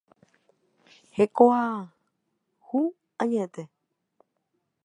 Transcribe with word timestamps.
Hekoayhu 1.15 2.81
añete. 3.21 3.61